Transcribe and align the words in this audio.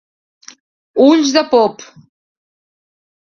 Ulls 1.07 1.33
de 1.35 1.43
pop. 1.51 1.85